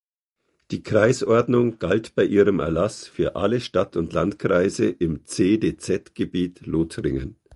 [0.71, 7.35] Die Kreisordnung galt bei ihrem Erlass für alle Stadt- und Landkreise im CdZ-Gebiet Lothringen.